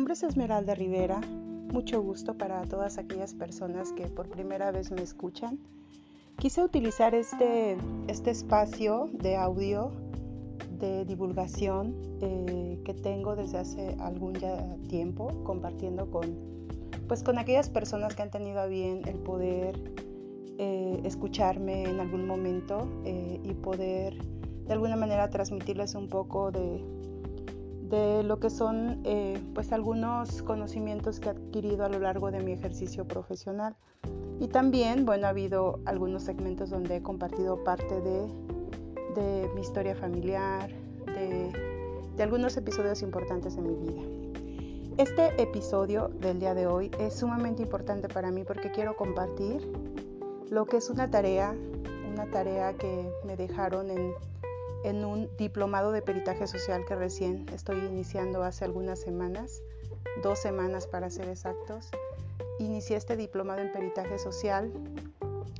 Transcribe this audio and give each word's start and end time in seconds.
nombre 0.00 0.14
es 0.14 0.22
Esmeralda 0.22 0.74
Rivera. 0.74 1.20
Mucho 1.20 2.00
gusto 2.00 2.32
para 2.32 2.62
todas 2.62 2.96
aquellas 2.96 3.34
personas 3.34 3.92
que 3.92 4.06
por 4.06 4.30
primera 4.30 4.70
vez 4.70 4.90
me 4.90 5.02
escuchan. 5.02 5.58
Quise 6.38 6.64
utilizar 6.64 7.14
este, 7.14 7.76
este 8.08 8.30
espacio 8.30 9.10
de 9.12 9.36
audio 9.36 9.92
de 10.78 11.04
divulgación 11.04 11.94
eh, 12.22 12.80
que 12.82 12.94
tengo 12.94 13.36
desde 13.36 13.58
hace 13.58 13.94
algún 14.00 14.36
ya 14.36 14.74
tiempo 14.88 15.44
compartiendo 15.44 16.10
con, 16.10 16.34
pues, 17.06 17.22
con 17.22 17.36
aquellas 17.36 17.68
personas 17.68 18.14
que 18.14 18.22
han 18.22 18.30
tenido 18.30 18.60
a 18.60 18.66
bien 18.68 19.02
el 19.06 19.16
poder 19.16 19.78
eh, 20.56 20.98
escucharme 21.04 21.82
en 21.82 22.00
algún 22.00 22.26
momento 22.26 22.88
eh, 23.04 23.38
y 23.44 23.52
poder 23.52 24.16
de 24.64 24.72
alguna 24.72 24.96
manera 24.96 25.28
transmitirles 25.28 25.94
un 25.94 26.08
poco 26.08 26.50
de, 26.50 26.82
de 27.90 28.22
lo 28.22 28.38
que 28.38 28.50
son 28.50 29.00
eh, 29.04 29.42
pues 29.52 29.72
algunos 29.72 30.42
conocimientos 30.42 31.18
que 31.18 31.28
he 31.28 31.32
adquirido 31.32 31.84
a 31.84 31.88
lo 31.88 31.98
largo 31.98 32.30
de 32.30 32.40
mi 32.40 32.52
ejercicio 32.52 33.06
profesional. 33.06 33.74
Y 34.38 34.48
también, 34.48 35.04
bueno, 35.04 35.26
ha 35.26 35.30
habido 35.30 35.80
algunos 35.84 36.22
segmentos 36.22 36.70
donde 36.70 36.96
he 36.96 37.02
compartido 37.02 37.62
parte 37.64 38.00
de, 38.00 38.26
de 39.14 39.50
mi 39.54 39.60
historia 39.60 39.94
familiar, 39.94 40.70
de, 41.04 41.52
de 42.16 42.22
algunos 42.22 42.56
episodios 42.56 43.02
importantes 43.02 43.56
de 43.56 43.62
mi 43.62 43.74
vida. 43.74 44.02
Este 44.96 45.42
episodio 45.42 46.08
del 46.20 46.38
día 46.38 46.54
de 46.54 46.66
hoy 46.66 46.90
es 46.98 47.14
sumamente 47.14 47.62
importante 47.62 48.08
para 48.08 48.30
mí 48.30 48.44
porque 48.44 48.70
quiero 48.70 48.96
compartir 48.96 49.66
lo 50.48 50.64
que 50.66 50.76
es 50.76 50.90
una 50.90 51.10
tarea, 51.10 51.54
una 52.12 52.30
tarea 52.30 52.72
que 52.74 53.10
me 53.24 53.36
dejaron 53.36 53.90
en 53.90 54.12
en 54.84 55.04
un 55.04 55.28
diplomado 55.36 55.92
de 55.92 56.02
peritaje 56.02 56.46
social 56.46 56.84
que 56.86 56.94
recién 56.94 57.46
estoy 57.52 57.78
iniciando 57.78 58.42
hace 58.42 58.64
algunas 58.64 59.00
semanas, 59.00 59.62
dos 60.22 60.38
semanas 60.38 60.86
para 60.86 61.10
ser 61.10 61.28
exactos. 61.28 61.90
Inicié 62.58 62.96
este 62.96 63.16
diplomado 63.16 63.60
en 63.60 63.72
peritaje 63.72 64.18
social 64.18 64.72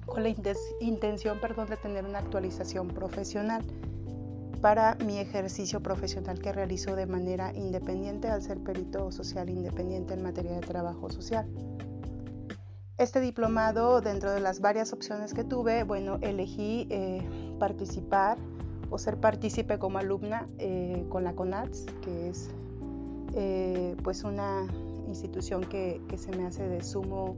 con 0.06 0.22
la 0.22 0.28
intención 0.80 1.40
perdón, 1.40 1.68
de 1.68 1.76
tener 1.76 2.04
una 2.04 2.18
actualización 2.18 2.88
profesional 2.88 3.62
para 4.60 4.96
mi 4.96 5.18
ejercicio 5.18 5.80
profesional 5.80 6.38
que 6.38 6.52
realizo 6.52 6.94
de 6.94 7.06
manera 7.06 7.52
independiente 7.54 8.28
al 8.28 8.42
ser 8.42 8.58
perito 8.58 9.10
social 9.10 9.48
independiente 9.48 10.14
en 10.14 10.22
materia 10.22 10.52
de 10.52 10.60
trabajo 10.60 11.08
social. 11.10 11.46
Este 12.98 13.20
diplomado, 13.20 14.02
dentro 14.02 14.30
de 14.30 14.40
las 14.40 14.60
varias 14.60 14.92
opciones 14.92 15.32
que 15.32 15.42
tuve, 15.42 15.84
bueno, 15.84 16.18
elegí 16.20 16.86
eh, 16.90 17.26
participar 17.58 18.36
o 18.90 18.98
ser 18.98 19.16
partícipe 19.18 19.78
como 19.78 19.98
alumna 19.98 20.46
eh, 20.58 21.04
con 21.08 21.24
la 21.24 21.34
CONATS, 21.34 21.86
que 22.02 22.28
es 22.28 22.50
eh, 23.34 23.96
pues 24.02 24.24
una 24.24 24.66
institución 25.06 25.64
que, 25.64 26.00
que, 26.08 26.18
se 26.18 26.36
me 26.36 26.46
hace 26.46 26.68
de 26.68 26.82
sumo 26.82 27.36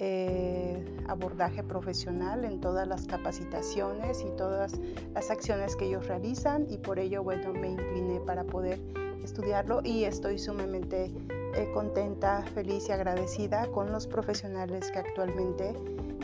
eh, 0.00 0.84
abordaje 1.08 1.62
profesional 1.62 2.44
en 2.44 2.60
todas 2.60 2.86
las 2.86 3.06
capacitaciones 3.06 4.22
y 4.22 4.36
todas 4.36 4.80
las 5.12 5.30
acciones 5.30 5.76
que 5.76 5.86
ellos 5.86 6.06
realizan 6.08 6.66
y 6.68 6.78
por 6.78 6.98
ello 6.98 7.22
bueno 7.22 7.52
me 7.52 7.70
incliné 7.70 8.20
para 8.20 8.44
poder 8.44 8.80
estudiarlo 9.22 9.80
y 9.84 10.04
estoy 10.04 10.38
sumamente 10.38 11.12
contenta, 11.72 12.42
feliz 12.52 12.88
y 12.88 12.92
agradecida 12.92 13.68
con 13.68 13.92
los 13.92 14.08
profesionales 14.08 14.90
que 14.90 14.98
actualmente 14.98 15.72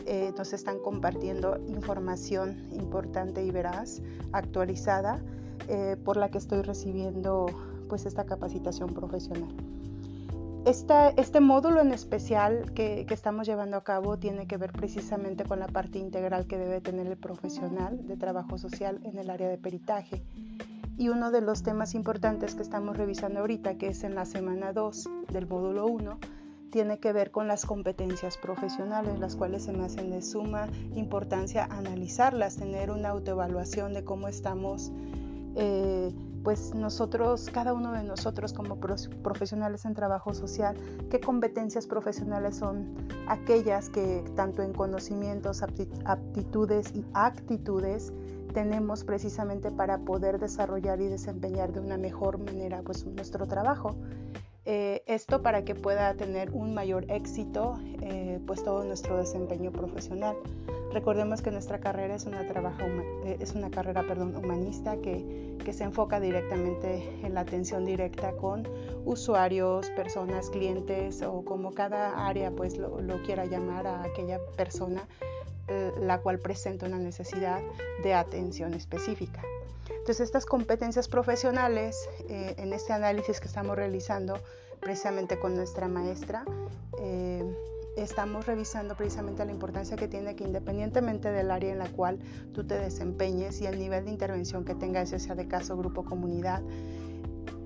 eh, 0.06 0.32
nos 0.36 0.52
están 0.52 0.78
compartiendo 0.78 1.58
información 1.68 2.68
importante 2.72 3.44
y 3.44 3.50
veraz, 3.50 4.02
actualizada, 4.32 5.20
eh, 5.68 5.96
por 6.04 6.16
la 6.16 6.30
que 6.30 6.38
estoy 6.38 6.62
recibiendo 6.62 7.46
pues 7.88 8.06
esta 8.06 8.24
capacitación 8.24 8.94
profesional. 8.94 9.48
este 10.64 11.40
módulo 11.40 11.80
en 11.80 11.92
especial 11.92 12.72
que, 12.72 13.04
que, 13.06 13.14
estamos 13.14 13.46
llevando 13.46 13.76
a 13.76 13.84
cabo 13.84 14.18
tiene 14.18 14.46
que 14.46 14.56
ver 14.56 14.72
precisamente 14.72 15.44
con 15.44 15.58
la 15.58 15.68
parte 15.68 15.98
integral 15.98 16.46
que 16.46 16.58
debe 16.58 16.80
tener 16.80 17.06
el 17.06 17.16
profesional 17.16 18.06
de 18.06 18.16
trabajo 18.16 18.58
social 18.58 19.00
en 19.04 19.18
el 19.18 19.30
área 19.30 19.48
de 19.48 19.58
peritaje. 19.58 20.22
Y 20.96 21.08
uno 21.08 21.30
de 21.30 21.40
los 21.40 21.62
temas 21.62 21.94
importantes 21.94 22.54
que 22.54 22.62
estamos 22.62 22.96
revisando 22.96 23.40
ahorita, 23.40 23.78
que 23.78 23.88
es 23.88 24.04
en 24.04 24.14
la 24.14 24.26
semana 24.26 24.74
2 24.74 25.08
del 25.32 25.46
módulo 25.46 25.86
1, 25.86 26.18
tiene 26.70 26.98
que 26.98 27.12
ver 27.12 27.30
con 27.30 27.48
las 27.48 27.66
competencias 27.66 28.36
profesionales, 28.36 29.18
las 29.18 29.36
cuales 29.36 29.64
se 29.64 29.72
me 29.72 29.84
hacen 29.84 30.10
de 30.10 30.22
suma 30.22 30.68
importancia 30.94 31.64
analizarlas, 31.64 32.56
tener 32.56 32.90
una 32.90 33.10
autoevaluación 33.10 33.92
de 33.92 34.04
cómo 34.04 34.28
estamos, 34.28 34.92
eh, 35.56 36.12
pues 36.42 36.74
nosotros, 36.74 37.50
cada 37.52 37.74
uno 37.74 37.92
de 37.92 38.02
nosotros 38.02 38.52
como 38.52 38.78
profesionales 38.78 39.84
en 39.84 39.94
trabajo 39.94 40.32
social, 40.32 40.76
qué 41.10 41.20
competencias 41.20 41.86
profesionales 41.86 42.56
son 42.56 42.94
aquellas 43.26 43.90
que 43.90 44.24
tanto 44.36 44.62
en 44.62 44.72
conocimientos, 44.72 45.62
aptitudes 45.62 46.94
y 46.94 47.04
actitudes 47.12 48.12
tenemos 48.54 49.04
precisamente 49.04 49.70
para 49.70 49.98
poder 49.98 50.38
desarrollar 50.38 51.00
y 51.00 51.08
desempeñar 51.08 51.72
de 51.72 51.80
una 51.80 51.96
mejor 51.96 52.38
manera 52.38 52.82
pues 52.82 53.06
nuestro 53.06 53.46
trabajo. 53.46 53.94
Eh, 54.66 55.02
esto 55.06 55.40
para 55.40 55.64
que 55.64 55.74
pueda 55.74 56.14
tener 56.14 56.50
un 56.50 56.74
mayor 56.74 57.10
éxito 57.10 57.78
eh, 58.02 58.38
pues 58.46 58.62
todo 58.62 58.84
nuestro 58.84 59.16
desempeño 59.16 59.72
profesional. 59.72 60.36
Recordemos 60.92 61.40
que 61.40 61.50
nuestra 61.50 61.80
carrera 61.80 62.14
es 62.14 62.26
una, 62.26 62.42
eh, 62.42 63.38
es 63.40 63.54
una 63.54 63.70
carrera 63.70 64.02
perdón, 64.02 64.36
humanista 64.36 64.96
que, 64.98 65.56
que, 65.64 65.72
se 65.72 65.84
enfoca 65.84 66.20
directamente 66.20 67.02
en 67.24 67.34
la 67.34 67.40
atención 67.40 67.86
directa 67.86 68.32
con 68.32 68.68
usuarios, 69.06 69.88
personas, 69.90 70.50
clientes 70.50 71.22
o 71.22 71.42
como 71.42 71.72
cada 71.72 72.26
área 72.26 72.50
pues 72.50 72.76
lo, 72.76 73.00
lo 73.00 73.22
quiera 73.22 73.46
llamar 73.46 73.86
a 73.86 74.02
aquella 74.02 74.40
persona 74.56 75.08
la 76.00 76.18
cual 76.18 76.40
presenta 76.40 76.86
una 76.86 76.98
necesidad 76.98 77.60
de 78.02 78.12
atención 78.12 78.74
específica. 78.74 79.40
Entonces, 80.00 80.20
estas 80.20 80.46
competencias 80.46 81.08
profesionales, 81.08 82.08
eh, 82.28 82.54
en 82.56 82.72
este 82.72 82.92
análisis 82.92 83.38
que 83.38 83.46
estamos 83.46 83.76
realizando 83.76 84.40
precisamente 84.80 85.38
con 85.38 85.54
nuestra 85.54 85.88
maestra, 85.88 86.44
eh, 86.98 87.44
estamos 87.96 88.46
revisando 88.46 88.96
precisamente 88.96 89.44
la 89.44 89.52
importancia 89.52 89.96
que 89.98 90.08
tiene 90.08 90.34
que 90.36 90.44
independientemente 90.44 91.30
del 91.30 91.50
área 91.50 91.70
en 91.70 91.78
la 91.78 91.88
cual 91.90 92.18
tú 92.54 92.66
te 92.66 92.78
desempeñes 92.78 93.60
y 93.60 93.66
el 93.66 93.78
nivel 93.78 94.06
de 94.06 94.10
intervención 94.10 94.64
que 94.64 94.74
tengas, 94.74 95.10
ya 95.10 95.18
sea 95.18 95.34
de 95.34 95.46
caso, 95.46 95.76
grupo, 95.76 96.02
comunidad, 96.02 96.62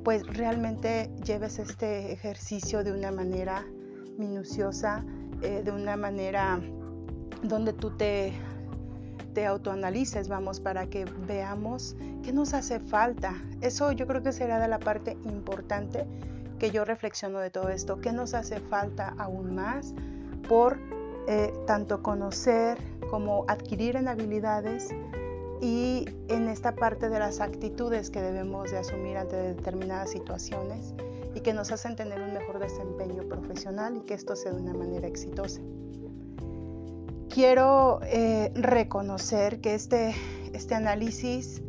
pues 0.03 0.27
realmente 0.27 1.11
lleves 1.25 1.61
este 1.61 2.13
ejercicio 2.13 2.83
de 2.83 2.93
una 2.93 3.13
manera 3.13 3.65
minuciosa, 4.19 5.05
eh, 5.41 5.63
de 5.65 5.71
una 5.71 5.97
manera 5.97 6.61
donde 7.45 7.73
tú 7.73 7.97
te 7.97 8.33
te 9.35 9.47
autoanalices, 9.47 10.29
vamos, 10.29 10.61
para 10.61 10.87
que 10.87 11.05
veamos 11.27 11.97
qué 12.23 12.33
nos 12.33 12.55
hace 12.55 12.81
falta. 12.81 13.35
Eso 13.61 13.93
yo 13.93 14.07
creo 14.07 14.23
que 14.23 14.33
será 14.33 14.59
de 14.59 14.69
la 14.69 14.79
parte 14.79 15.19
importante 15.25 16.07
que 16.59 16.71
yo 16.71 16.85
reflexiono 16.85 17.41
de 17.41 17.51
todo 17.51 17.69
esto, 17.69 18.01
qué 18.01 18.13
nos 18.13 18.35
hace 18.35 18.61
falta 18.61 19.15
aún 19.19 19.55
más 19.55 19.95
por 20.49 20.79
eh, 21.27 21.53
tanto 21.67 22.03
conocer 22.03 22.79
como 23.11 23.45
adquirir 23.49 23.97
en 23.97 24.09
habilidades 24.09 24.91
y 25.61 26.05
en 26.29 26.49
esta 26.49 26.75
parte 26.75 27.09
de 27.09 27.19
las 27.19 27.41
actitudes 27.41 28.11
que 28.11 28.21
debemos 28.21 28.71
de 28.71 28.79
asumir 28.79 29.17
ante 29.17 29.37
determinadas 29.37 30.11
situaciones 30.11 30.95
y 31.35 31.41
que 31.41 31.53
nos 31.53 31.73
hacen 31.73 31.97
tener 31.97 32.21
un 32.21 32.35
mejor 32.35 32.59
desempeño 32.59 33.23
profesional 33.25 33.97
y 33.97 34.01
que 34.01 34.15
esto 34.15 34.37
sea 34.37 34.53
de 34.53 34.61
una 34.61 34.75
manera 34.75 35.07
exitosa 35.07 35.61
quiero 37.35 37.99
eh, 38.05 38.53
reconocer 38.55 39.61
que 39.61 39.75
este, 39.75 40.15
este 40.53 40.77
análisis, 40.77 41.61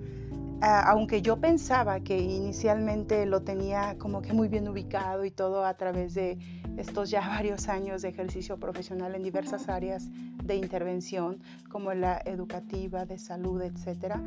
aunque 0.62 1.24
yo 1.24 1.38
pensaba 1.38 2.02
que 2.02 2.20
inicialmente 2.20 3.26
lo 3.26 3.42
tenía 3.42 3.98
como 3.98 4.22
que 4.22 4.32
muy 4.32 4.48
bien 4.48 4.68
ubicado 4.68 5.26
y 5.26 5.32
todo 5.32 5.66
a 5.66 5.74
través 5.74 6.14
de 6.14 6.38
estos 6.78 7.10
ya 7.10 7.22
varios 7.28 7.68
años 7.68 8.04
de 8.04 8.10
ejercicio 8.10 8.60
profesional 8.60 9.16
en 9.16 9.24
diversas 9.24 9.68
áreas 9.68 10.08
de 10.44 10.56
intervención, 10.56 11.40
como 11.68 11.96
la 11.96 12.22
educativa, 12.26 13.06
de 13.06 13.18
salud, 13.18 13.60
etc. 13.64 14.18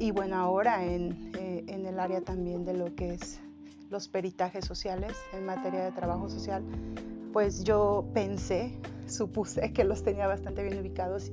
Y 0.00 0.10
bueno, 0.10 0.36
ahora 0.36 0.84
en, 0.84 1.30
eh, 1.38 1.64
en 1.68 1.86
el 1.86 2.00
área 2.00 2.20
también 2.20 2.64
de 2.64 2.74
lo 2.74 2.92
que 2.96 3.14
es 3.14 3.40
los 3.94 4.08
peritajes 4.08 4.64
sociales 4.64 5.16
en 5.32 5.46
materia 5.46 5.84
de 5.84 5.92
trabajo 5.92 6.28
social, 6.28 6.64
pues 7.32 7.62
yo 7.62 8.04
pensé, 8.12 8.76
supuse 9.06 9.72
que 9.72 9.84
los 9.84 10.02
tenía 10.02 10.26
bastante 10.26 10.64
bien 10.64 10.80
ubicados 10.80 11.30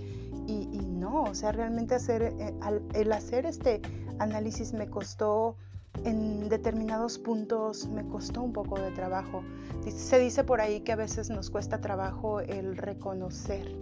y, 0.48 0.68
no, 0.86 1.24
o 1.24 1.34
sea, 1.34 1.54
realmente 1.54 1.96
hacer, 1.96 2.22
eh, 2.22 2.54
el 2.94 3.12
hacer 3.14 3.46
este 3.46 3.82
análisis 4.20 4.74
me 4.74 4.90
costó 4.90 5.56
en 6.04 6.50
determinados 6.50 7.18
puntos 7.18 7.88
me 7.88 8.06
costó 8.08 8.42
un 8.42 8.54
poco 8.54 8.80
de 8.80 8.92
trabajo. 8.92 9.44
Se 9.90 10.20
dice 10.20 10.44
por 10.44 10.62
ahí 10.62 10.82
que 10.82 10.92
a 10.92 10.96
veces 10.96 11.30
nos 11.30 11.50
cuesta 11.50 11.82
trabajo 11.82 12.42
el 12.42 12.78
reconocer 12.78 13.76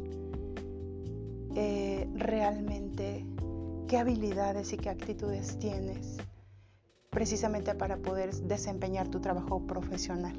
eh, 1.55 2.09
realmente 2.15 3.25
qué 3.87 3.97
habilidades 3.97 4.71
y 4.73 4.77
qué 4.77 4.89
actitudes 4.89 5.59
tienes 5.59 6.17
precisamente 7.09 7.75
para 7.75 7.97
poder 7.97 8.33
desempeñar 8.33 9.07
tu 9.07 9.19
trabajo 9.19 9.65
profesional. 9.65 10.35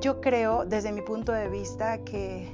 Yo 0.00 0.20
creo, 0.20 0.64
desde 0.64 0.92
mi 0.92 1.02
punto 1.02 1.32
de 1.32 1.48
vista, 1.48 1.98
que 1.98 2.50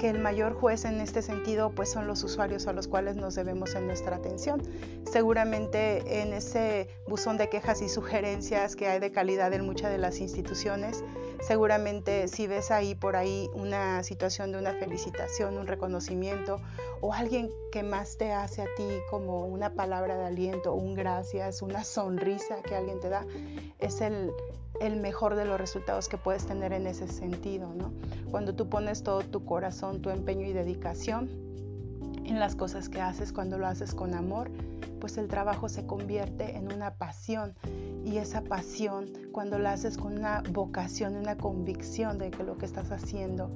que 0.00 0.08
el 0.08 0.18
mayor 0.18 0.54
juez 0.54 0.86
en 0.86 0.98
este 1.02 1.20
sentido 1.20 1.72
pues 1.74 1.90
son 1.90 2.06
los 2.06 2.24
usuarios 2.24 2.66
a 2.66 2.72
los 2.72 2.88
cuales 2.88 3.16
nos 3.16 3.34
debemos 3.34 3.74
en 3.74 3.86
nuestra 3.86 4.16
atención. 4.16 4.62
Seguramente 5.04 6.22
en 6.22 6.32
ese 6.32 6.88
buzón 7.06 7.36
de 7.36 7.50
quejas 7.50 7.82
y 7.82 7.88
sugerencias 7.90 8.76
que 8.76 8.88
hay 8.88 8.98
de 8.98 9.12
calidad 9.12 9.52
en 9.52 9.66
muchas 9.66 9.92
de 9.92 9.98
las 9.98 10.20
instituciones, 10.20 11.04
seguramente 11.42 12.28
si 12.28 12.46
ves 12.46 12.70
ahí 12.70 12.94
por 12.94 13.14
ahí 13.14 13.50
una 13.52 14.02
situación 14.02 14.52
de 14.52 14.58
una 14.58 14.72
felicitación, 14.72 15.58
un 15.58 15.66
reconocimiento 15.66 16.62
o 17.00 17.12
alguien 17.12 17.50
que 17.72 17.82
más 17.82 18.16
te 18.18 18.32
hace 18.32 18.62
a 18.62 18.66
ti 18.76 18.88
como 19.08 19.46
una 19.46 19.74
palabra 19.74 20.16
de 20.16 20.26
aliento, 20.26 20.74
un 20.74 20.94
gracias, 20.94 21.62
una 21.62 21.84
sonrisa 21.84 22.62
que 22.62 22.74
alguien 22.74 23.00
te 23.00 23.08
da, 23.08 23.26
es 23.78 24.00
el, 24.00 24.32
el 24.80 24.96
mejor 24.96 25.34
de 25.34 25.44
los 25.44 25.58
resultados 25.58 26.08
que 26.08 26.18
puedes 26.18 26.46
tener 26.46 26.72
en 26.72 26.86
ese 26.86 27.08
sentido, 27.08 27.72
¿no? 27.74 27.92
Cuando 28.30 28.54
tú 28.54 28.68
pones 28.68 29.02
todo 29.02 29.20
tu 29.20 29.44
corazón, 29.44 30.02
tu 30.02 30.10
empeño 30.10 30.46
y 30.46 30.52
dedicación 30.52 31.28
en 32.24 32.38
las 32.38 32.54
cosas 32.54 32.88
que 32.88 33.00
haces, 33.00 33.32
cuando 33.32 33.58
lo 33.58 33.66
haces 33.66 33.94
con 33.94 34.14
amor, 34.14 34.50
pues 35.00 35.16
el 35.18 35.28
trabajo 35.28 35.68
se 35.68 35.86
convierte 35.86 36.56
en 36.56 36.72
una 36.72 36.94
pasión 36.94 37.54
y 38.04 38.18
esa 38.18 38.42
pasión, 38.42 39.10
cuando 39.32 39.58
la 39.58 39.72
haces 39.72 39.96
con 39.96 40.18
una 40.18 40.42
vocación, 40.50 41.16
una 41.16 41.36
convicción 41.36 42.18
de 42.18 42.30
que 42.30 42.44
lo 42.44 42.56
que 42.56 42.66
estás 42.66 42.90
haciendo 42.92 43.50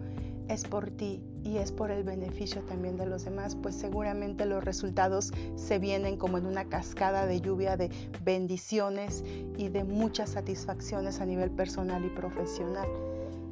es 0.49 0.65
por 0.65 0.91
ti 0.91 1.23
y 1.43 1.59
es 1.59 1.73
por 1.73 1.91
el 1.91 2.05
beneficio 2.05 2.63
también 2.63 2.97
de 2.97 3.07
los 3.07 3.25
demás, 3.25 3.57
pues 3.57 3.75
seguramente 3.75 4.47
los 4.47 4.65
resultados 4.65 5.33
se 5.57 5.79
vienen 5.79 6.17
como 6.17 6.39
en 6.39 6.47
una 6.47 6.65
cascada 6.65 7.27
de 7.27 7.41
lluvia 7.41 7.77
de 7.77 7.91
bendiciones 8.25 9.25
y 9.57 9.69
de 9.69 9.85
muchas 9.85 10.31
satisfacciones 10.31 11.21
a 11.21 11.27
nivel 11.27 11.51
personal 11.51 12.05
y 12.05 12.11
profesional. 12.11 12.89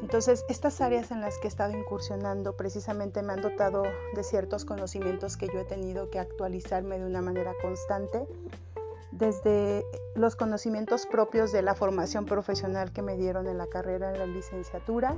Entonces, 0.02 0.44
estas 0.50 0.82
áreas 0.82 1.12
en 1.12 1.22
las 1.22 1.38
que 1.38 1.48
he 1.48 1.48
estado 1.48 1.76
incursionando 1.76 2.58
precisamente 2.58 3.24
me 3.24 3.34
han 3.34 3.42
dotado 3.42 3.84
de 4.14 4.24
ciertos 4.24 4.66
conocimientos 4.66 5.38
que 5.38 5.48
yo 5.48 5.62
he 5.62 5.66
tenido 5.66 6.10
que 6.10 6.20
actualizarme 6.20 7.00
de 7.00 7.06
una 7.06 7.22
manera 7.22 7.54
constante 7.62 8.28
desde 9.18 9.86
los 10.16 10.36
conocimientos 10.36 11.06
propios 11.06 11.52
de 11.52 11.62
la 11.62 11.74
formación 11.74 12.26
profesional 12.26 12.92
que 12.92 13.02
me 13.02 13.16
dieron 13.16 13.48
en 13.48 13.58
la 13.58 13.68
carrera 13.68 14.12
de 14.12 14.20
la 14.20 14.26
licenciatura, 14.26 15.16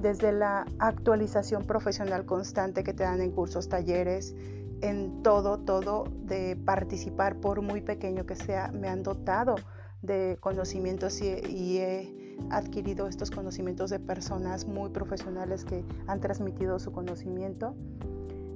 desde 0.00 0.32
la 0.32 0.66
actualización 0.78 1.64
profesional 1.64 2.26
constante 2.26 2.84
que 2.84 2.92
te 2.92 3.04
dan 3.04 3.20
en 3.20 3.30
cursos, 3.30 3.68
talleres, 3.68 4.34
en 4.82 5.22
todo, 5.22 5.60
todo 5.60 6.04
de 6.24 6.56
participar, 6.56 7.36
por 7.36 7.62
muy 7.62 7.80
pequeño 7.80 8.26
que 8.26 8.36
sea, 8.36 8.70
me 8.72 8.88
han 8.88 9.02
dotado 9.02 9.54
de 10.02 10.36
conocimientos 10.40 11.20
y, 11.22 11.78
he 11.78 12.36
adquirido 12.50 13.06
estos 13.06 13.30
conocimientos 13.30 13.90
de 13.90 14.00
personas 14.00 14.66
muy 14.66 14.90
profesionales 14.90 15.64
que 15.64 15.84
han 16.08 16.20
transmitido 16.20 16.80
su 16.80 16.90
conocimiento. 16.90 17.76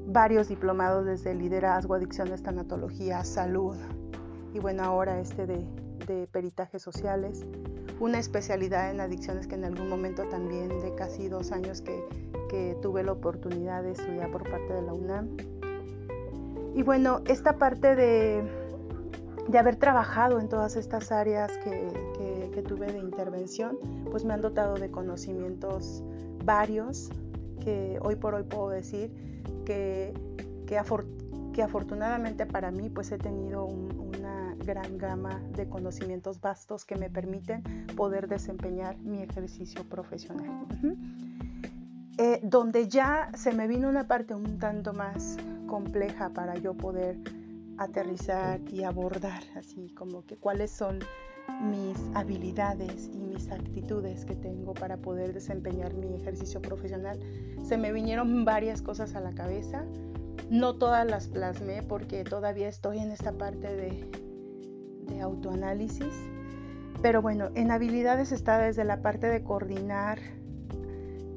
Varios 0.09 0.49
diplomados 0.49 1.07
desde 1.07 1.35
liderazgo, 1.35 1.95
adicciones, 1.95 2.43
tanatología, 2.43 3.23
salud, 3.23 3.77
y 4.55 4.59
bueno, 4.59 4.85
ahora 4.85 5.21
este 5.21 5.47
de, 5.47 5.67
de 6.07 6.27
peritajes 6.29 6.83
sociales, 6.83 7.45
una 8.01 8.19
especialidad 8.19 8.91
en 8.91 9.01
adicciones 9.01 9.47
que 9.47 9.55
en 9.55 9.65
algún 9.65 9.89
momento 9.89 10.25
también 10.29 10.69
de 10.69 10.95
casi 10.95 11.29
dos 11.29 11.53
años 11.53 11.81
que, 11.81 12.05
que 12.49 12.77
tuve 12.83 13.03
la 13.03 13.13
oportunidad 13.13 13.83
de 13.83 13.93
estudiar 13.93 14.31
por 14.31 14.49
parte 14.49 14.73
de 14.73 14.83
la 14.83 14.93
UNAM. 14.93 15.37
Y 16.75 16.83
bueno, 16.83 17.23
esta 17.27 17.57
parte 17.57 17.95
de, 17.97 18.45
de 19.49 19.59
haber 19.59 19.77
trabajado 19.77 20.39
en 20.41 20.49
todas 20.49 20.77
estas 20.77 21.11
áreas 21.11 21.57
que, 21.59 21.89
que, 22.19 22.51
que, 22.53 22.63
tuve 22.63 22.93
de 22.93 22.99
intervención, 22.99 23.79
pues 24.11 24.25
me 24.25 24.35
han 24.35 24.43
dotado 24.43 24.75
de 24.75 24.91
conocimientos 24.91 26.03
varios 26.45 27.09
que 27.61 27.99
hoy 28.03 28.17
por 28.17 28.35
hoy 28.35 28.43
puedo 28.43 28.69
decir 28.69 29.11
que, 29.65 30.13
que, 30.67 30.79
que 31.55 31.63
afortunadamente 31.63 32.45
para 32.45 32.71
mí 32.71 32.91
pues 32.91 33.11
he 33.11 33.19
tenido 33.19 33.65
una 33.65 34.16
gran 34.67 34.99
gama 34.99 35.41
de 35.57 35.69
conocimientos 35.69 36.41
vastos 36.41 36.85
que 36.85 36.97
me 36.97 37.09
permiten 37.09 37.63
poder 37.97 38.29
desempeñar 38.29 38.99
mi 38.99 39.23
ejercicio 39.23 39.89
profesional. 39.89 40.67
Eh, 42.19 42.41
donde 42.43 42.89
ya 42.89 43.31
se 43.35 43.53
me 43.53 43.69
vino 43.69 43.89
una 43.89 44.09
parte 44.09 44.35
un 44.35 44.59
tanto 44.59 44.93
más 44.93 45.37
compleja 45.67 46.31
para 46.31 46.57
yo 46.57 46.75
poder 46.75 47.19
aterrizar 47.79 48.61
y 48.73 48.85
abordar 48.85 49.43
así 49.55 49.91
como 49.91 50.25
que 50.25 50.37
cuáles 50.37 50.71
son 50.71 50.99
mis 51.63 51.99
habilidades 52.15 53.11
y 53.13 53.19
mis 53.19 53.51
actitudes 53.51 54.25
que 54.25 54.35
tengo 54.35 54.75
para 54.75 54.97
poder 54.97 55.33
desempeñar 55.33 55.95
mi 55.95 56.15
ejercicio 56.15 56.61
profesional. 56.61 57.21
Se 57.63 57.77
me 57.77 57.93
vinieron 57.93 58.45
varias 58.45 58.83
cosas 58.83 59.15
a 59.15 59.21
la 59.21 59.33
cabeza, 59.33 59.85
no 60.51 60.77
todas 60.77 61.07
las 61.07 61.29
plasmé 61.29 61.83
porque 61.83 62.25
todavía 62.25 62.69
estoy 62.69 62.99
en 62.99 63.11
esta 63.11 63.33
parte 63.33 63.75
de 63.75 64.26
de 65.07 65.21
autoanálisis. 65.21 66.15
Pero 67.03 67.23
bueno, 67.23 67.51
en 67.55 67.71
habilidades 67.71 68.33
está 68.33 68.59
desde 68.59 68.85
la 68.85 69.03
parte 69.03 69.29
de 69.29 69.43
coordinar 69.43 70.19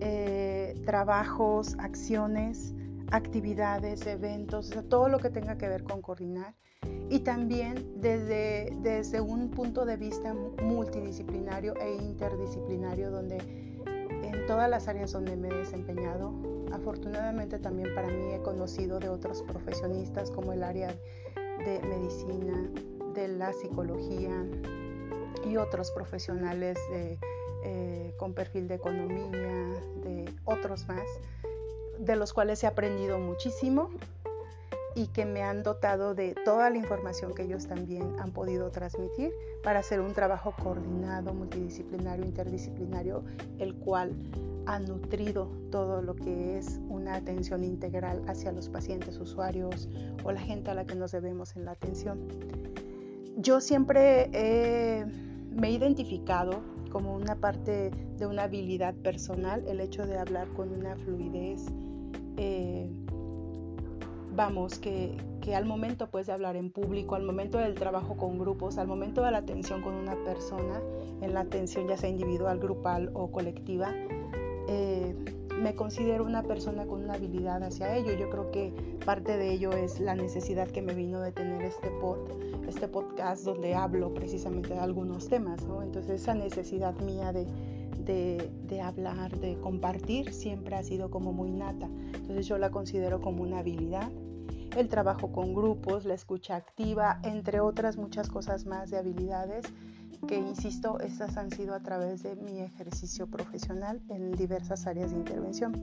eh, 0.02 0.76
trabajos, 0.86 1.76
acciones, 1.80 2.74
actividades, 3.12 4.06
eventos, 4.08 4.72
todo 4.90 5.10
lo 5.10 5.20
que 5.20 5.30
tenga 5.30 5.58
que 5.58 5.68
ver 5.68 5.84
con 5.84 6.02
coordinar. 6.02 6.56
Y 7.10 7.20
también 7.20 8.00
desde, 8.00 8.76
desde 8.82 9.20
un 9.20 9.50
punto 9.50 9.86
de 9.86 9.98
vista 9.98 10.34
multidisciplinario 10.64 11.76
e 11.80 11.96
interdisciplinario, 11.96 13.10
donde 13.12 13.38
en 14.24 14.46
todas 14.48 14.70
las 14.70 14.88
áreas 14.88 15.12
donde 15.12 15.36
me 15.36 15.50
he 15.50 15.54
desempeñado, 15.54 16.34
afortunadamente 16.72 17.60
también 17.60 17.94
para 17.96 18.08
mí 18.08 18.34
he 18.34 18.42
conocido 18.42 19.00
de 19.00 19.10
otros 19.10 19.42
profesionistas 19.44 20.32
como 20.32 20.54
el 20.54 20.64
área 20.64 20.94
de 21.66 21.82
medicina, 21.88 22.70
de 23.20 23.28
la 23.28 23.52
psicología 23.52 24.46
y 25.46 25.58
otros 25.58 25.92
profesionales 25.92 26.78
eh, 26.92 28.14
con 28.18 28.34
perfil 28.34 28.68
de 28.68 28.76
economía, 28.76 29.42
de 30.04 30.34
otros 30.46 30.88
más, 30.88 31.06
de 31.98 32.16
los 32.16 32.32
cuales 32.32 32.64
he 32.64 32.68
aprendido 32.68 33.20
muchísimo 33.20 33.90
y 34.96 35.08
que 35.08 35.26
me 35.26 35.44
han 35.44 35.64
dotado 35.64 36.16
de 36.16 36.34
toda 36.46 36.70
la 36.70 36.78
información 36.78 37.34
que 37.34 37.44
ellos 37.44 37.68
también 37.68 38.16
han 38.20 38.32
podido 38.32 38.72
transmitir 38.72 39.34
para 39.64 39.80
hacer 39.80 40.00
un 40.00 40.14
trabajo 40.14 40.54
coordinado, 40.64 41.34
multidisciplinario, 41.34 42.26
interdisciplinario, 42.26 43.24
el 43.60 43.76
cual 43.76 44.16
ha 44.66 44.80
nutrido 44.80 45.50
todo 45.72 46.02
lo 46.02 46.16
que 46.16 46.58
es 46.58 46.80
una 46.90 47.16
atención 47.16 47.64
integral 47.64 48.22
hacia 48.28 48.52
los 48.52 48.70
pacientes, 48.70 49.18
usuarios 49.18 49.90
o 50.24 50.32
la 50.32 50.42
gente 50.42 50.72
a 50.72 50.74
la 50.74 50.86
que 50.86 50.96
nos 50.96 51.12
debemos 51.12 51.56
en 51.56 51.66
la 51.66 51.72
atención. 51.72 52.20
Yo 53.42 53.62
siempre 53.62 54.30
me 55.52 55.70
he 55.70 55.72
identificado 55.72 56.60
como 56.92 57.16
una 57.16 57.36
parte 57.36 57.90
de 58.18 58.28
una 58.28 58.44
habilidad 58.44 58.94
personal 58.96 59.64
el 59.66 59.80
hecho 59.80 60.06
de 60.06 60.18
hablar 60.18 60.50
con 60.50 60.74
una 60.74 60.98
fluidez. 60.98 61.66
Eh, 62.36 62.90
vamos, 64.36 64.78
que, 64.80 65.18
al 65.56 65.66
momento 65.66 66.10
pues, 66.12 66.28
de 66.28 66.34
hablar 66.34 66.58
en 66.58 66.70
público, 66.70 67.16
al 67.16 67.24
momento 67.24 67.58
del 67.58 67.76
trabajo 67.76 68.18
con 68.18 68.38
grupos, 68.38 68.78
al 68.78 68.88
momento 68.88 69.24
de 69.24 69.32
la 69.32 69.38
atención 69.38 69.82
con 69.82 69.94
una 69.94 70.16
persona, 70.26 70.82
en 71.22 71.34
la 71.34 71.40
atención 71.40 71.88
ya 71.88 71.96
sea 71.96 72.10
individual, 72.10 72.60
grupal 72.60 73.10
o 73.14 73.32
colectiva, 73.32 73.94
eh, 74.68 75.16
me 75.60 75.76
considero 75.76 76.24
una 76.24 76.44
persona 76.44 76.86
con 76.86 77.04
una 77.04 77.16
habilidad 77.16 77.62
hacia 77.64 77.96
ello. 77.96 78.14
Yo 78.14 78.30
creo 78.30 78.52
que 78.52 78.74
parte 79.06 79.38
de 79.38 79.54
ello 79.54 79.72
es 79.72 80.00
la 80.00 80.16
necesidad 80.16 80.68
que 80.70 80.82
me 80.82 80.94
vino 80.94 81.20
de 81.20 81.32
tener 81.32 81.62
este, 81.62 81.90
pod, 82.02 82.18
este 82.68 82.88
podcast 82.88 83.44
donde 83.44 83.76
hablo 83.76 84.14
precisamente 84.14 84.70
de 84.70 84.80
algunos 84.80 85.28
temas. 85.28 85.64
¿no? 85.66 85.82
Entonces 85.82 86.22
esa 86.22 86.34
necesidad 86.34 86.98
mía 87.02 87.34
de, 87.34 87.46
de, 88.06 88.82
hablar, 88.82 89.38
de 89.38 89.60
compartir, 89.60 90.34
siempre 90.34 90.76
ha 90.76 90.84
sido 90.84 91.12
como 91.12 91.34
muy 91.34 91.52
nata. 91.52 91.88
Entonces 92.14 92.48
yo 92.48 92.58
la 92.58 92.72
considero 92.72 93.22
como 93.22 93.44
una 93.44 93.60
habilidad. 93.60 94.10
El 94.78 94.88
trabajo 94.88 95.32
con 95.32 95.54
grupos, 95.54 96.06
la 96.06 96.14
escucha 96.14 96.56
activa, 96.56 97.20
entre 97.24 97.60
otras 97.60 97.98
muchas 97.98 98.30
cosas 98.30 98.66
más 98.66 98.90
de 98.92 98.98
habilidades 98.98 99.66
que 100.28 100.38
insisto, 100.38 101.00
estas 101.00 101.38
han 101.38 101.52
sido 101.52 101.74
a 101.74 101.80
través 101.80 102.24
de 102.24 102.36
mi 102.36 102.60
ejercicio 102.60 103.28
profesional 103.28 104.02
en 104.10 104.32
diversas 104.32 104.88
áreas 104.88 105.12
de 105.12 105.18
intervención. 105.18 105.74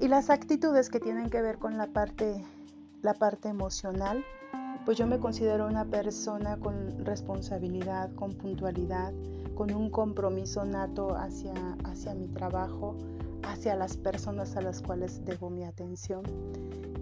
Y 0.00 0.08
las 0.08 0.30
actitudes 0.30 0.90
que 0.90 1.00
tienen 1.00 1.30
que 1.30 1.40
ver 1.40 1.58
con 1.58 1.78
la 1.78 1.86
parte, 1.86 2.44
la 3.02 3.14
parte 3.14 3.48
emocional, 3.48 4.24
pues 4.84 4.98
yo 4.98 5.06
me 5.06 5.18
considero 5.18 5.66
una 5.66 5.84
persona 5.84 6.56
con 6.58 7.04
responsabilidad, 7.04 8.14
con 8.14 8.34
puntualidad, 8.34 9.12
con 9.54 9.72
un 9.74 9.90
compromiso 9.90 10.64
nato 10.64 11.16
hacia, 11.16 11.54
hacia 11.84 12.14
mi 12.14 12.28
trabajo, 12.28 12.94
hacia 13.42 13.74
las 13.76 13.96
personas 13.96 14.56
a 14.56 14.60
las 14.60 14.82
cuales 14.82 15.24
debo 15.24 15.50
mi 15.50 15.64
atención. 15.64 16.22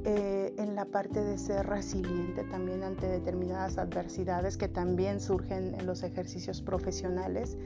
Eh, 0.07 0.53
en 0.59 0.75
la 0.75 0.85
parte 0.85 1.25
de 1.25 1.39
ser 1.39 1.67
resiliente 1.67 2.45
también 2.45 2.83
ante 2.83 3.07
determinadas 3.07 3.79
adversidades 3.79 4.59
que 4.59 4.69
también 4.69 5.19
surgen 5.19 5.75
en 5.75 5.87
los 5.87 6.03
ejercicios 6.03 6.61
profesionales, 6.61 7.57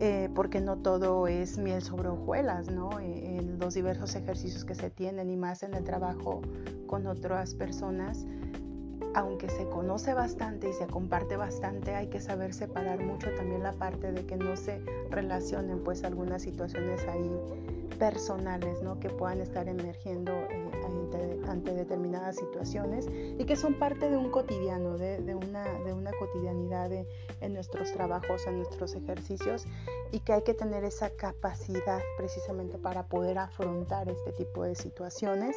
eh, 0.00 0.28
porque 0.34 0.60
no 0.60 0.78
todo 0.78 1.28
es 1.28 1.56
miel 1.56 1.80
sobre 1.80 2.08
hojuelas, 2.08 2.72
¿no? 2.72 2.98
Eh, 2.98 3.36
en 3.36 3.60
los 3.60 3.74
diversos 3.74 4.16
ejercicios 4.16 4.64
que 4.64 4.74
se 4.74 4.90
tienen 4.90 5.30
y 5.30 5.36
más 5.36 5.62
en 5.62 5.74
el 5.74 5.84
trabajo 5.84 6.42
con 6.88 7.06
otras 7.06 7.54
personas, 7.54 8.26
aunque 9.14 9.48
se 9.48 9.68
conoce 9.68 10.12
bastante 10.12 10.70
y 10.70 10.72
se 10.72 10.86
comparte 10.86 11.36
bastante, 11.36 11.94
hay 11.94 12.08
que 12.08 12.20
saber 12.20 12.52
separar 12.52 13.00
mucho 13.00 13.32
también 13.34 13.62
la 13.62 13.72
parte 13.72 14.12
de 14.12 14.26
que 14.26 14.36
no 14.36 14.56
se 14.56 14.80
relacionen 15.10 15.82
pues 15.84 16.04
algunas 16.04 16.42
situaciones 16.42 17.06
ahí 17.06 17.30
personales, 17.98 18.82
¿no? 18.82 18.98
Que 18.98 19.08
puedan 19.08 19.40
estar 19.40 19.68
emergiendo 19.68 20.32
ante, 21.48 21.74
determinadas 21.74 22.36
situaciones 22.36 23.06
y 23.38 23.44
que 23.44 23.56
son 23.56 23.74
parte 23.74 24.10
de 24.10 24.16
un 24.16 24.30
cotidiano, 24.30 24.98
de 24.98 25.34
una, 25.34 26.10
cotidianidad 26.18 26.90
en 26.92 27.54
nuestros 27.54 27.92
trabajos, 27.92 28.46
en 28.46 28.56
nuestros 28.56 28.94
ejercicios 28.94 29.66
y 30.12 30.20
que 30.20 30.32
hay 30.32 30.42
que 30.42 30.54
tener 30.54 30.84
esa 30.84 31.10
capacidad 31.10 32.00
precisamente 32.16 32.78
para 32.78 33.04
poder 33.04 33.38
afrontar 33.38 34.08
este 34.08 34.32
tipo 34.32 34.64
de 34.64 34.74
situaciones 34.74 35.56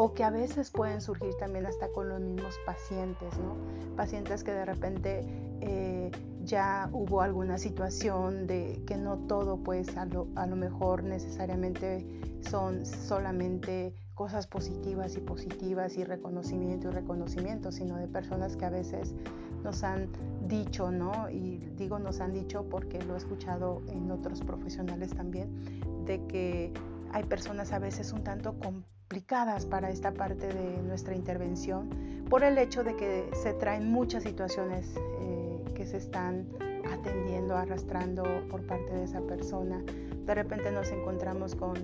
o 0.00 0.14
que 0.14 0.22
a 0.22 0.30
veces 0.30 0.70
pueden 0.70 1.00
surgir 1.00 1.34
también 1.40 1.66
hasta 1.66 1.88
con 1.88 2.08
los 2.08 2.20
mismos 2.20 2.56
pacientes, 2.64 3.36
¿no? 3.38 3.56
Pacientes 3.96 4.44
que 4.44 4.52
de 4.52 4.64
repente 4.64 5.24
eh, 5.60 6.12
ya 6.44 6.88
hubo 6.92 7.20
alguna 7.20 7.58
situación 7.58 8.46
de 8.46 8.80
que 8.86 8.96
no 8.96 9.18
todo 9.26 9.56
pues 9.56 9.96
a 9.96 10.04
lo, 10.04 10.26
mejor 10.54 11.02
necesariamente 11.02 12.06
son 12.48 12.86
solamente 12.86 13.92
cosas 14.14 14.46
positivas 14.46 15.16
y 15.16 15.20
positivas 15.20 15.96
y 15.96 16.04
reconocimiento 16.04 16.90
y 16.90 16.90
reconocimiento, 16.92 17.72
sino 17.72 17.96
de 17.96 18.06
personas 18.06 18.56
que 18.56 18.66
a 18.66 18.70
veces 18.70 19.16
nos 19.64 19.82
han 19.82 20.10
dicho, 20.46 20.92
¿no? 20.92 21.28
Y 21.28 21.58
digo 21.76 21.98
nos 21.98 22.20
han 22.20 22.32
dicho 22.32 22.64
porque 22.70 23.02
lo 23.02 23.14
he 23.14 23.18
escuchado 23.18 23.82
en 23.88 24.12
otros 24.12 24.42
profesionales 24.42 25.10
también, 25.10 25.82
de 26.04 26.24
que 26.28 26.72
hay 27.10 27.24
personas 27.24 27.72
a 27.72 27.80
veces 27.80 28.12
un 28.12 28.22
tanto 28.22 28.54
complicadas 29.08 29.64
para 29.64 29.88
esta 29.88 30.12
parte 30.12 30.48
de 30.48 30.82
nuestra 30.82 31.14
intervención 31.14 31.88
por 32.28 32.44
el 32.44 32.58
hecho 32.58 32.84
de 32.84 32.94
que 32.94 33.30
se 33.42 33.54
traen 33.54 33.90
muchas 33.90 34.22
situaciones 34.22 34.84
eh, 34.98 35.64
que 35.74 35.86
se 35.86 35.96
están 35.96 36.46
atendiendo, 36.92 37.56
arrastrando 37.56 38.22
por 38.50 38.66
parte 38.66 38.92
de 38.92 39.04
esa 39.04 39.22
persona. 39.22 39.82
De 40.26 40.34
repente 40.34 40.70
nos 40.70 40.90
encontramos 40.90 41.54
con 41.54 41.74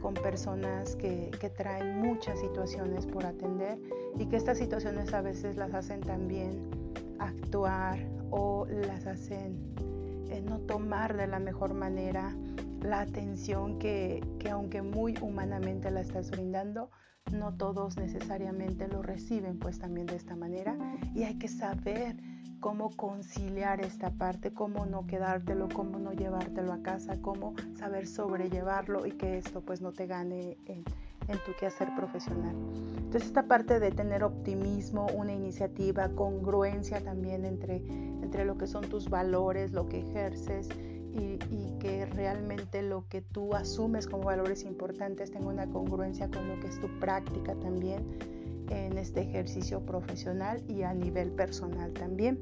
con 0.00 0.14
personas 0.14 0.94
que, 0.94 1.32
traen 1.56 2.00
muchas 2.00 2.38
situaciones 2.38 3.04
por 3.06 3.26
atender 3.26 3.80
y 4.16 4.26
que 4.26 4.36
estas 4.36 4.58
situaciones 4.58 5.12
a 5.12 5.22
veces 5.22 5.56
las 5.56 5.74
hacen 5.74 6.00
también 6.00 6.70
actuar 7.18 7.98
o 8.30 8.64
las 8.70 9.06
hacen 9.08 9.58
eh, 10.30 10.40
no 10.40 10.60
tomar 10.60 11.16
de 11.16 11.26
la 11.26 11.40
mejor 11.40 11.74
manera 11.74 12.32
la 12.82 13.00
atención 13.00 13.78
que, 13.78 14.22
que 14.38 14.50
aunque 14.50 14.82
muy 14.82 15.14
humanamente 15.20 15.90
la 15.90 16.00
estás 16.00 16.30
brindando, 16.30 16.90
no 17.32 17.54
todos 17.54 17.96
necesariamente 17.96 18.88
lo 18.88 19.02
reciben 19.02 19.58
pues 19.58 19.78
también 19.78 20.06
de 20.06 20.16
esta 20.16 20.36
manera 20.36 20.76
y 21.14 21.24
hay 21.24 21.38
que 21.38 21.48
saber 21.48 22.16
cómo 22.60 22.90
conciliar 22.90 23.80
esta 23.80 24.10
parte, 24.10 24.52
cómo 24.52 24.86
no 24.86 25.06
quedártelo, 25.06 25.68
cómo 25.68 25.98
no 25.98 26.12
llevártelo 26.12 26.72
a 26.72 26.82
casa, 26.82 27.20
cómo 27.20 27.54
saber 27.76 28.06
sobrellevarlo 28.06 29.06
y 29.06 29.12
que 29.12 29.38
esto 29.38 29.60
pues 29.60 29.80
no 29.80 29.92
te 29.92 30.06
gane 30.06 30.56
en, 30.66 30.84
tu 31.44 31.52
quehacer 31.60 31.88
profesional. 31.94 32.56
Entonces 32.96 33.26
esta 33.26 33.46
parte 33.46 33.78
de 33.78 33.90
tener 33.90 34.24
optimismo, 34.24 35.06
una 35.14 35.32
iniciativa, 35.32 36.08
congruencia 36.08 37.04
también 37.04 37.44
entre, 37.44 37.76
entre 37.76 38.46
lo 38.46 38.56
que 38.56 38.66
son 38.66 38.88
tus 38.88 39.10
valores, 39.10 39.72
lo 39.72 39.86
que 39.88 40.00
ejerces 40.00 40.70
y, 41.14 41.38
y, 41.50 41.76
que 41.80 42.06
realmente 42.06 42.82
lo 42.82 43.06
que 43.08 43.22
tú 43.22 43.54
asumes 43.54 44.06
como 44.06 44.24
valores 44.24 44.64
importantes 44.64 45.30
tenga 45.30 45.48
una 45.48 45.66
congruencia 45.68 46.28
con 46.28 46.48
lo 46.48 46.60
que 46.60 46.68
es 46.68 46.80
tu 46.80 46.88
práctica 46.98 47.54
también 47.54 48.04
en 48.70 48.98
este 48.98 49.22
ejercicio 49.22 49.80
profesional 49.80 50.62
y 50.68 50.82
a 50.82 50.92
nivel 50.92 51.30
personal 51.30 51.92
también. 51.92 52.38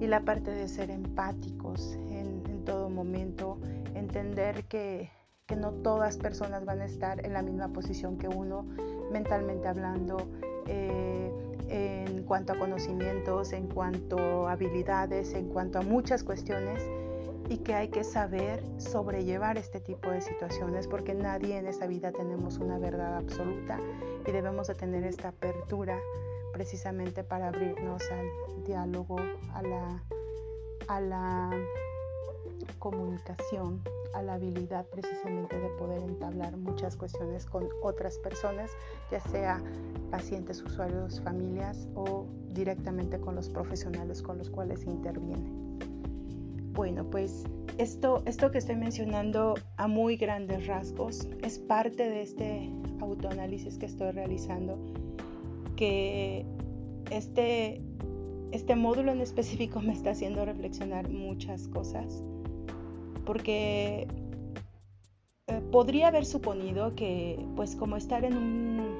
Y 0.00 0.06
la 0.06 0.24
parte 0.24 0.50
de 0.50 0.68
ser 0.68 0.90
empáticos 0.90 1.98
en, 2.10 2.36
todo 2.64 2.90
momento, 2.90 3.60
entender 3.94 4.64
que, 4.64 5.08
que, 5.46 5.54
no 5.54 5.70
todas 5.70 6.16
personas 6.16 6.64
van 6.64 6.80
a 6.80 6.84
estar 6.84 7.24
en 7.24 7.32
la 7.32 7.40
misma 7.40 7.68
posición 7.68 8.18
que 8.18 8.26
uno, 8.26 8.66
mentalmente 9.12 9.68
hablando, 9.68 10.16
eh, 10.66 11.30
en 11.68 12.24
cuanto 12.24 12.54
a 12.54 12.58
conocimientos, 12.58 13.52
en 13.52 13.68
cuanto 13.68 14.48
a 14.48 14.52
habilidades, 14.52 15.32
en 15.34 15.48
cuanto 15.48 15.78
a 15.78 15.82
muchas 15.82 16.24
cuestiones 16.24 16.82
y 17.48 17.58
que 17.58 17.74
hay 17.74 17.88
que 17.88 18.04
saber 18.04 18.62
sobrellevar 18.78 19.56
este 19.58 19.80
tipo 19.80 20.10
de 20.10 20.20
situaciones 20.20 20.88
porque 20.88 21.14
nadie 21.14 21.58
en 21.58 21.66
esta 21.66 21.86
vida 21.86 22.12
tenemos 22.12 22.58
una 22.58 22.78
verdad 22.78 23.16
absoluta 23.16 23.78
y 24.26 24.32
debemos 24.32 24.66
de 24.68 24.74
tener 24.74 25.04
esta 25.04 25.28
apertura 25.28 25.98
precisamente 26.52 27.22
para 27.22 27.48
abrirnos 27.48 28.02
al 28.10 28.64
diálogo, 28.64 29.16
a 29.52 29.62
la, 29.62 30.02
a 30.88 31.00
la 31.00 31.50
comunicación, 32.78 33.82
a 34.14 34.22
la 34.22 34.34
habilidad 34.34 34.86
precisamente 34.86 35.58
de 35.58 35.68
poder 35.70 36.02
entablar 36.02 36.56
muchas 36.56 36.96
cuestiones 36.96 37.44
con 37.46 37.68
otras 37.82 38.18
personas, 38.18 38.70
ya 39.10 39.20
sea 39.20 39.62
pacientes, 40.10 40.62
usuarios, 40.62 41.20
familias 41.20 41.88
o 41.94 42.26
directamente 42.48 43.20
con 43.20 43.34
los 43.34 43.50
profesionales 43.50 44.22
con 44.22 44.38
los 44.38 44.48
cuales 44.48 44.84
interviene. 44.84 45.65
Bueno, 46.76 47.08
pues 47.10 47.44
esto, 47.78 48.22
esto 48.26 48.50
que 48.50 48.58
estoy 48.58 48.76
mencionando 48.76 49.54
a 49.78 49.88
muy 49.88 50.18
grandes 50.18 50.66
rasgos 50.66 51.26
es 51.42 51.58
parte 51.58 52.06
de 52.06 52.20
este 52.20 52.70
autoanálisis 53.00 53.78
que 53.78 53.86
estoy 53.86 54.10
realizando, 54.10 54.78
que 55.74 56.44
este, 57.10 57.80
este 58.52 58.76
módulo 58.76 59.12
en 59.12 59.22
específico 59.22 59.80
me 59.82 59.94
está 59.94 60.10
haciendo 60.10 60.44
reflexionar 60.44 61.08
muchas 61.08 61.66
cosas, 61.68 62.22
porque 63.24 64.06
eh, 65.46 65.62
podría 65.72 66.08
haber 66.08 66.26
suponido 66.26 66.94
que, 66.94 67.42
pues 67.56 67.74
como 67.74 67.96
estar 67.96 68.22
en 68.22 68.36
un 68.36 68.96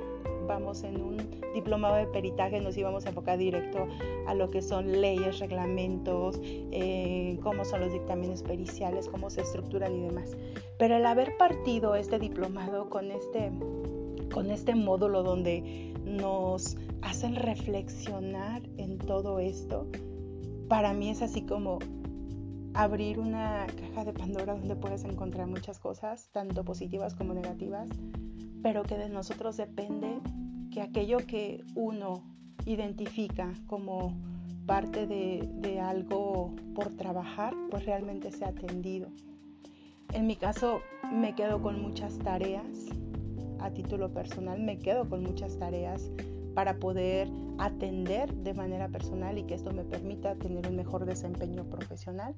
vamos 0.46 0.82
en 0.82 1.00
un 1.00 1.16
diplomado 1.54 1.96
de 1.96 2.06
peritaje 2.06 2.60
nos 2.60 2.76
íbamos 2.76 3.06
a 3.06 3.10
enfocar 3.10 3.38
directo 3.38 3.86
a 4.26 4.34
lo 4.34 4.50
que 4.50 4.62
son 4.62 5.00
leyes, 5.00 5.38
reglamentos, 5.38 6.38
eh, 6.42 7.38
cómo 7.42 7.64
son 7.64 7.80
los 7.80 7.92
dictámenes 7.92 8.42
periciales, 8.42 9.08
cómo 9.08 9.30
se 9.30 9.42
estructuran 9.42 9.94
y 9.94 10.02
demás. 10.02 10.36
Pero 10.78 10.96
el 10.96 11.06
haber 11.06 11.36
partido 11.36 11.94
este 11.94 12.18
diplomado 12.18 12.90
con 12.90 13.10
este, 13.10 13.50
con 14.32 14.50
este 14.50 14.74
módulo 14.74 15.22
donde 15.22 15.92
nos 16.04 16.76
hacen 17.02 17.36
reflexionar 17.36 18.62
en 18.76 18.98
todo 18.98 19.38
esto, 19.38 19.86
para 20.68 20.92
mí 20.92 21.10
es 21.10 21.22
así 21.22 21.42
como 21.42 21.78
abrir 22.74 23.18
una 23.18 23.66
caja 23.66 24.04
de 24.04 24.12
Pandora 24.12 24.54
donde 24.54 24.76
puedes 24.76 25.04
encontrar 25.04 25.46
muchas 25.46 25.78
cosas, 25.78 26.28
tanto 26.32 26.62
positivas 26.62 27.14
como 27.14 27.32
negativas, 27.32 27.88
pero 28.66 28.82
que 28.82 28.98
de 28.98 29.08
nosotros 29.08 29.56
depende 29.56 30.18
que 30.72 30.80
aquello 30.80 31.18
que 31.18 31.62
uno 31.76 32.24
identifica 32.64 33.54
como 33.68 34.12
parte 34.66 35.06
de, 35.06 35.80
algo 35.80 36.52
por 36.74 36.88
trabajar, 36.96 37.54
pues 37.70 37.86
realmente 37.86 38.32
sea 38.32 38.48
atendido. 38.48 39.06
En 40.12 40.26
mi 40.26 40.34
caso 40.34 40.80
me 41.12 41.36
quedo 41.36 41.62
con 41.62 41.80
muchas 41.80 42.18
tareas, 42.18 42.66
a 43.60 43.70
título 43.70 44.12
personal 44.12 44.60
me 44.60 44.80
quedo 44.80 45.08
con 45.08 45.22
muchas 45.22 45.56
tareas 45.60 46.10
para 46.56 46.80
poder 46.80 47.28
atender 47.58 48.34
de 48.34 48.52
manera 48.52 48.88
personal 48.88 49.38
y 49.38 49.44
que 49.44 49.54
esto 49.54 49.70
me 49.70 49.84
permita 49.84 50.34
tener 50.34 50.66
un 50.66 50.74
mejor 50.74 51.04
desempeño 51.04 51.70
profesional. 51.70 52.34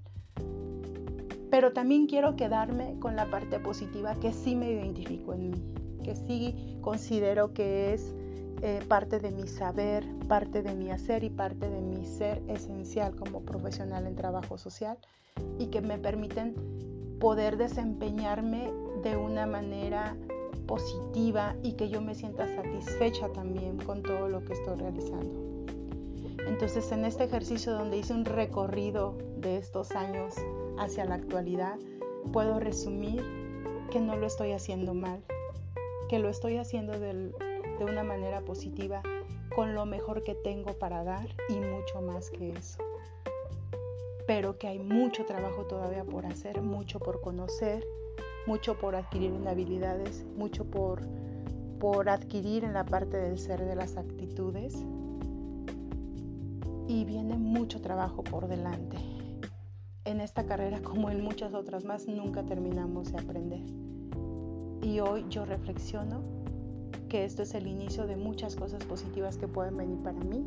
Pero 1.51 1.73
también 1.73 2.07
quiero 2.07 2.37
quedarme 2.37 2.99
con 2.99 3.17
la 3.17 3.31
parte 3.31 3.59
positiva 3.61 4.15
que 4.17 4.35
sí 4.35 4.55
me 4.55 4.71
identifico 4.71 5.33
en 5.33 5.53
mí, 5.53 5.63
que 6.09 6.17
sí 6.17 6.79
considero 6.81 7.53
que 7.53 7.93
es 7.93 8.15
eh, 8.63 8.81
parte 8.89 9.21
de 9.21 9.31
mi 9.31 9.47
saber, 9.47 10.07
parte 10.27 10.63
de 10.63 10.75
mi 10.75 10.91
hacer 10.91 11.23
y 11.23 11.29
parte 11.29 11.69
de 11.69 11.83
mi 11.83 12.07
ser 12.07 12.43
esencial 12.49 13.15
como 13.15 13.43
profesional 13.43 14.07
en 14.07 14.17
trabajo 14.17 14.57
social 14.57 14.97
y 15.59 15.67
que 15.67 15.83
me 15.83 15.99
permiten 15.99 16.55
poder 17.21 17.59
desempeñarme 17.59 18.73
de 19.03 19.19
una 19.19 19.45
manera 19.45 20.17
positiva 20.67 21.55
y 21.63 21.73
que 21.73 21.91
yo 21.91 22.01
me 22.01 22.15
sienta 22.15 22.49
satisfecha 22.57 23.29
también 23.29 23.77
con 23.77 24.03
todo 24.03 24.31
lo 24.31 24.43
que 24.43 24.55
estoy 24.55 24.79
realizando. 24.79 25.67
Entonces 26.47 26.91
en 26.91 27.05
este 27.05 27.25
ejercicio 27.25 27.75
donde 27.75 27.99
hice 27.99 28.15
un 28.15 28.25
recorrido 28.25 29.19
de 29.37 29.59
estos 29.59 29.91
años 29.91 30.37
hacia 30.79 31.05
la 31.05 31.17
actualidad, 31.17 31.79
puedo 32.33 32.59
resumir 32.59 33.23
que 33.91 34.01
no 34.01 34.17
lo 34.17 34.27
estoy 34.27 34.53
haciendo 34.53 34.95
mal, 34.95 35.23
que 36.09 36.19
lo 36.19 36.29
estoy 36.29 36.57
haciendo 36.57 36.99
de 36.99 37.33
una 37.81 38.03
manera 38.03 38.41
positiva, 38.41 39.03
con 39.55 39.75
lo 39.75 39.87
mejor 39.87 40.23
que 40.23 40.35
tengo 40.35 40.79
para 40.79 41.05
dar 41.05 41.29
y 41.49 41.55
mucho 41.55 42.01
más 42.01 42.31
que 42.31 42.51
eso. 42.51 42.79
Pero 44.27 44.59
que 44.59 44.69
hay 44.69 44.79
mucho 44.79 45.25
trabajo 45.25 45.65
todavía 45.65 46.05
por 46.05 46.27
hacer, 46.27 46.61
mucho 46.61 46.99
por 46.99 47.21
conocer 47.21 47.85
mucho 48.49 48.79
por 48.79 48.97
adquirir 48.97 49.31
en 49.33 49.47
habilidades, 49.47 50.25
mucho 50.35 50.65
por, 50.65 51.03
por 51.79 52.09
adquirir 52.09 52.65
en 52.65 52.73
la 52.73 52.87
parte 52.87 53.19
del 53.19 53.39
ser 53.39 53.63
de 53.63 53.77
las 53.77 53.99
actitudes. 53.99 54.75
Y 56.89 57.05
viene 57.05 57.37
mucho 57.37 57.83
trabajo 57.83 58.25
por 58.25 58.49
delante. 58.49 58.97
En 60.07 60.23
esta 60.23 60.47
carrera, 60.47 60.81
como 60.83 61.11
en 61.11 61.23
muchas 61.23 61.53
otras 61.53 61.85
más, 61.85 62.09
nunca 62.09 62.43
terminamos 62.43 63.13
de 63.13 63.19
aprender. 63.19 63.88
Y 64.83 65.01
hoy 65.01 65.25
yo 65.29 65.45
reflexiono 65.45 66.23
que 67.09 67.25
esto 67.25 67.43
es 67.43 67.55
el 67.55 67.67
inicio 67.67 68.07
de 68.07 68.17
muchas 68.17 68.57
cosas 68.57 68.85
positivas 68.85 69.37
que 69.37 69.49
pueden 69.49 69.77
venir 69.77 69.99
para 70.03 70.19
mí 70.21 70.45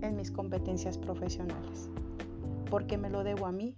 en 0.00 0.16
mis 0.16 0.30
competencias 0.30 0.98
profesionales. 0.98 1.88
Porque 2.70 2.98
me 2.98 3.10
lo 3.10 3.22
debo 3.24 3.46
a 3.46 3.52
mí, 3.52 3.76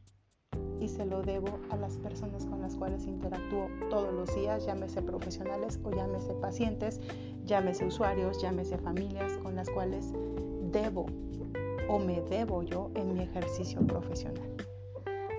y 0.84 0.88
se 0.88 1.06
lo 1.06 1.22
debo 1.22 1.58
a 1.70 1.76
las 1.76 1.96
personas 1.96 2.44
con 2.44 2.60
las 2.60 2.76
cuales 2.76 3.06
interactúo 3.06 3.68
todos 3.88 4.12
los 4.12 4.34
días, 4.34 4.66
llámese 4.66 5.00
profesionales 5.00 5.80
o 5.82 5.90
llámese 5.90 6.34
pacientes, 6.34 7.00
llámese 7.44 7.86
usuarios, 7.86 8.40
llámese 8.42 8.76
familias 8.78 9.32
con 9.38 9.56
las 9.56 9.70
cuales 9.70 10.12
debo 10.72 11.06
o 11.88 11.98
me 11.98 12.20
debo 12.22 12.62
yo 12.62 12.90
en 12.94 13.14
mi 13.14 13.22
ejercicio 13.22 13.80
profesional. 13.86 14.53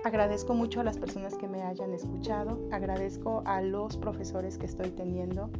Agradezco 0.06 0.54
mucho 0.54 0.80
a 0.80 0.84
las 0.84 0.98
personas 0.98 1.34
que 1.34 1.48
me 1.48 1.62
hayan 1.64 1.92
escuchado, 1.92 2.60
agradezco 2.70 3.42
a 3.44 3.60
los 3.60 3.96
profesores 3.96 4.56
que 4.56 4.66
estoy 4.66 4.90
teniendo, 4.90 5.50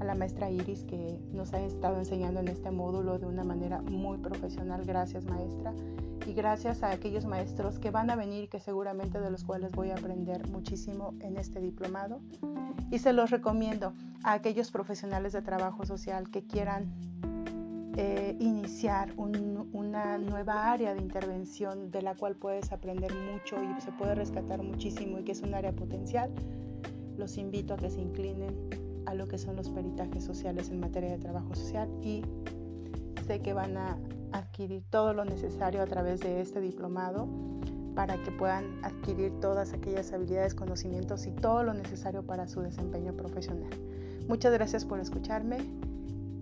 a 0.00 0.04
la 0.04 0.16
maestra 0.16 0.50
Iris 0.50 0.82
que 0.82 1.20
nos 1.32 1.52
ha 1.52 1.60
estado 1.60 1.98
enseñando 2.00 2.40
en 2.40 2.48
este 2.48 2.72
módulo 2.72 3.20
de 3.20 3.26
una 3.26 3.44
manera 3.44 3.82
muy 3.82 4.18
profesional. 4.18 4.82
Gracias 4.84 5.26
maestra 5.26 5.72
y 6.26 6.32
gracias 6.32 6.82
a 6.82 6.90
aquellos 6.90 7.24
maestros 7.24 7.78
que 7.78 7.92
van 7.92 8.10
a 8.10 8.16
venir, 8.16 8.48
que 8.48 8.58
seguramente 8.58 9.20
de 9.20 9.30
los 9.30 9.44
cuales 9.44 9.70
voy 9.70 9.90
a 9.90 9.94
aprender 9.94 10.48
muchísimo 10.48 11.14
en 11.20 11.36
este 11.36 11.60
diplomado. 11.60 12.18
Y 12.90 12.98
se 12.98 13.12
los 13.12 13.30
recomiendo 13.30 13.92
a 14.24 14.32
aquellos 14.32 14.72
profesionales 14.72 15.32
de 15.32 15.42
trabajo 15.42 15.86
social 15.86 16.30
que 16.30 16.44
quieran 16.44 16.92
eh, 17.96 18.36
iniciar 18.40 19.12
una 19.16 20.18
nueva 20.18 20.72
área 20.72 20.94
de 20.94 21.00
intervención 21.00 21.92
de 21.92 22.02
la 22.02 22.16
cual 22.16 22.34
puedes 22.34 22.72
aprender 22.72 23.12
mucho 23.14 23.56
y 23.62 23.80
se 23.80 23.92
puede 23.92 24.16
rescatar 24.16 24.62
muchísimo 24.62 25.20
y 25.20 25.22
que 25.22 25.30
es 25.30 25.42
un 25.42 25.54
área 25.54 25.72
potencial. 25.72 26.30
Los 27.16 27.38
invito 27.38 27.74
a 27.74 27.76
que 27.76 27.90
se 27.90 28.00
inclinen 28.00 28.68
a 29.06 29.14
lo 29.14 29.28
que 29.28 29.38
son 29.38 29.54
los 29.54 29.70
peritajes 29.70 30.24
sociales 30.24 30.70
en 30.70 30.80
materia 30.80 31.10
de 31.10 31.18
trabajo 31.18 31.54
social 31.54 31.88
y 32.02 32.22
sé 33.26 33.40
que 33.42 33.52
van 33.52 33.76
a 33.76 33.96
adquirir 34.32 34.82
todo 34.90 35.14
lo 35.14 35.24
necesario 35.24 35.80
a 35.80 35.86
través 35.86 36.18
de 36.18 36.40
este 36.40 36.60
diplomado 36.60 37.28
para 37.94 38.20
que 38.24 38.32
puedan 38.32 38.84
adquirir 38.84 39.38
todas 39.38 39.72
aquellas 39.72 40.12
habilidades, 40.12 40.56
conocimientos 40.56 41.26
y 41.26 41.30
todo 41.30 41.62
lo 41.62 41.74
necesario 41.74 42.24
para 42.26 42.48
su 42.48 42.60
desempeño 42.60 43.12
profesional. 43.12 43.70
Muchas 44.26 44.52
gracias 44.52 44.84
por 44.84 44.98
escucharme 44.98 45.58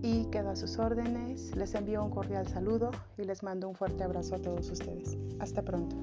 y 0.03 0.25
quedo 0.25 0.51
a 0.51 0.55
sus 0.55 0.77
órdenes. 0.77 1.55
Les 1.55 1.73
envío 1.73 2.03
un 2.03 2.11
cordial 2.11 2.47
saludo 2.47 2.91
y 3.17 3.23
les 3.23 3.41
mando 3.41 3.67
un 3.69 3.75
fuerte 3.75 4.03
abrazo 4.03 4.35
a 4.35 4.39
todos 4.39 4.69
ustedes. 4.69 5.17
Hasta 5.39 5.63
pronto. 5.63 5.95